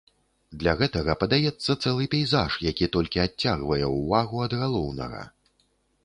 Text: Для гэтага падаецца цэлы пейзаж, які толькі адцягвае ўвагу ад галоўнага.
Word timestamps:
Для 0.61 0.71
гэтага 0.77 1.13
падаецца 1.23 1.75
цэлы 1.83 2.07
пейзаж, 2.13 2.57
які 2.69 2.85
толькі 2.95 3.21
адцягвае 3.25 3.81
ўвагу 3.99 4.41
ад 4.47 4.53
галоўнага. 4.63 5.21